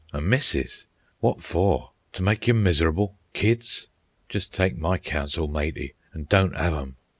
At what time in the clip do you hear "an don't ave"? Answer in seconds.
6.11-6.75